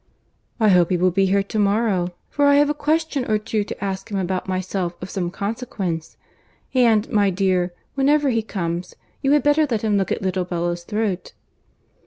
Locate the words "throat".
10.83-11.33